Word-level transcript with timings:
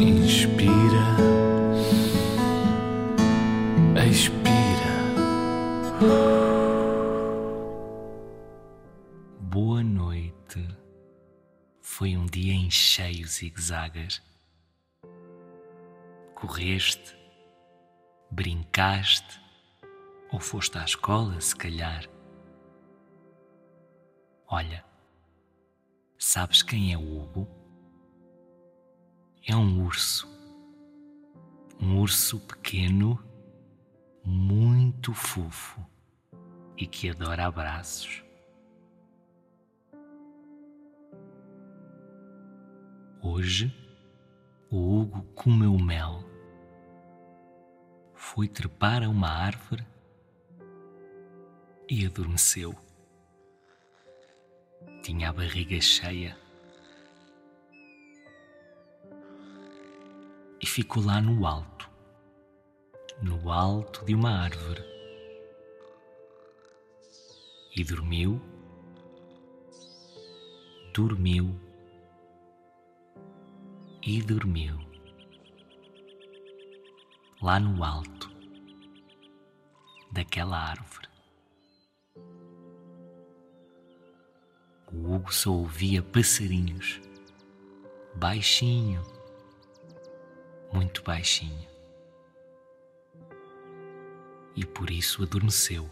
Inspira, 0.00 0.72
expira. 4.10 4.94
Boa 9.42 9.82
noite. 9.82 10.66
Foi 11.82 12.16
um 12.16 12.24
dia 12.24 12.54
em 12.54 12.70
cheio 12.70 13.28
zigue-zagas. 13.28 14.22
Correste, 16.34 17.14
brincaste 18.30 19.38
ou 20.32 20.40
foste 20.40 20.78
à 20.78 20.84
escola, 20.86 21.38
se 21.42 21.54
calhar. 21.54 22.08
Olha, 24.48 24.82
sabes 26.16 26.62
quem 26.62 26.90
é 26.90 26.96
o 26.96 27.20
Hugo? 27.20 27.59
É 29.46 29.56
um 29.56 29.84
urso. 29.84 30.28
Um 31.80 31.98
urso 31.98 32.38
pequeno, 32.40 33.18
muito 34.22 35.14
fofo 35.14 35.80
e 36.76 36.86
que 36.86 37.08
adora 37.08 37.46
abraços. 37.46 38.22
Hoje, 43.22 43.74
o 44.70 45.00
Hugo 45.00 45.22
comeu 45.34 45.76
mel. 45.78 46.22
Foi 48.12 48.46
trepar 48.46 49.02
a 49.02 49.08
uma 49.08 49.28
árvore 49.28 49.86
e 51.88 52.04
adormeceu. 52.04 52.74
Tinha 55.02 55.30
a 55.30 55.32
barriga 55.32 55.80
cheia 55.80 56.39
e 60.60 60.66
ficou 60.66 61.02
lá 61.02 61.20
no 61.20 61.46
alto, 61.46 61.88
no 63.22 63.50
alto 63.50 64.04
de 64.04 64.14
uma 64.14 64.30
árvore. 64.30 64.84
E 67.74 67.84
dormiu, 67.84 68.40
dormiu 70.92 71.58
e 74.02 74.20
dormiu. 74.22 74.78
Lá 77.40 77.58
no 77.58 77.82
alto 77.82 78.30
daquela 80.12 80.58
árvore. 80.58 81.08
O 84.92 85.14
Hugo 85.14 85.32
só 85.32 85.52
ouvia 85.52 86.02
passarinhos, 86.02 87.00
baixinho, 88.16 89.00
muito 90.72 91.02
baixinho. 91.02 91.68
E 94.56 94.64
por 94.66 94.90
isso 94.90 95.22
adormeceu. 95.22 95.88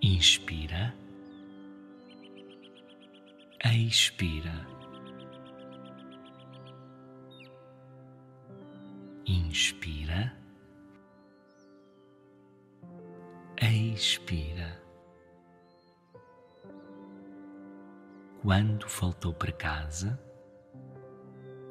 Inspira, 0.00 0.94
expira. 3.64 4.66
Inspira, 9.26 10.32
expira. 13.60 14.87
Quando 18.42 18.86
voltou 18.86 19.34
para 19.34 19.50
casa, 19.50 20.18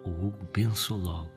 o 0.04 0.10
Hugo 0.10 0.46
pensou 0.48 0.98
logo 0.98 1.32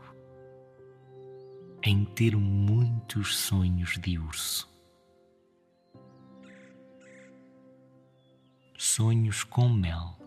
em 1.84 2.04
ter 2.04 2.36
muitos 2.36 3.36
sonhos 3.36 3.96
de 3.98 4.18
urso. 4.18 4.68
Sonhos 8.76 9.44
com 9.44 9.68
mel 9.68 10.18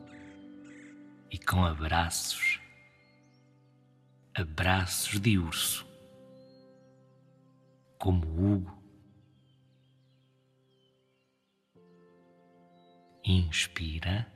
e 1.29 1.37
com 1.37 1.65
abraços, 1.65 2.61
abraços 4.33 5.19
de 5.19 5.37
urso, 5.37 5.85
como 7.97 8.25
Hugo. 8.25 8.81
Inspira, 13.25 14.31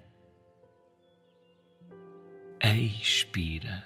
expira, 2.76 3.84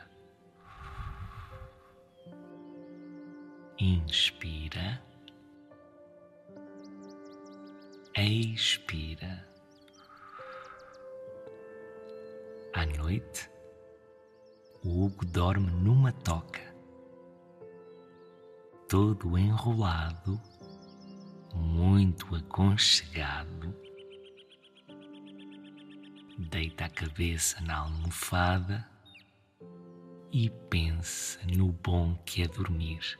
inspira, 3.78 5.02
expira. 8.16 9.47
À 12.74 12.86
noite, 12.86 13.52
o 14.84 15.06
Hugo 15.06 15.25
dorme 15.25 15.69
numa 15.72 16.12
toca, 16.12 16.74
todo 18.90 19.38
enrolado, 19.38 20.42
muito 21.53 22.36
aconchegado. 22.36 23.70
Deita 26.50 26.85
a 26.85 26.90
cabeça 26.90 27.62
na 27.62 27.78
almofada 27.78 28.88
e 30.31 30.50
pensa 30.69 31.40
no 31.46 31.72
bom 31.72 32.16
que 32.25 32.41
é 32.41 32.47
dormir. 32.47 33.19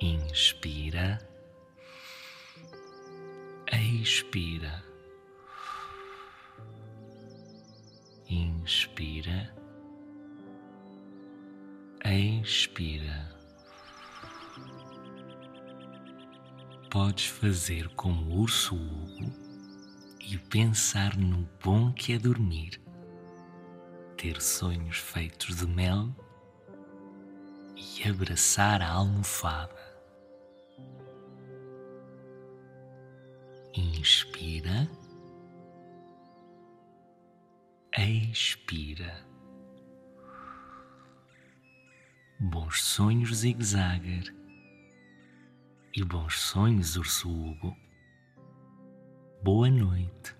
Inspira 0.00 1.18
expira, 4.08 4.82
inspira, 8.28 9.54
expira. 12.04 13.37
Podes 16.90 17.26
fazer 17.26 17.88
como 17.90 18.30
o 18.30 18.40
urso 18.40 18.74
Hugo 18.74 19.30
e 20.20 20.38
pensar 20.38 21.16
no 21.18 21.46
bom 21.62 21.92
que 21.92 22.14
é 22.14 22.18
dormir, 22.18 22.80
ter 24.16 24.40
sonhos 24.40 24.96
feitos 24.96 25.56
de 25.56 25.66
mel 25.66 26.08
e 27.76 28.08
abraçar 28.08 28.80
a 28.80 28.88
almofada. 28.90 29.76
Inspira, 33.74 34.88
expira. 37.92 39.26
Bons 42.40 42.82
sonhos, 42.82 43.36
zigue-zague. 43.38 44.47
E 45.98 46.04
bons 46.04 46.38
sonhos, 46.38 46.94
urso 46.94 47.28
Hugo. 47.28 47.76
Boa 49.42 49.68
noite. 49.68 50.37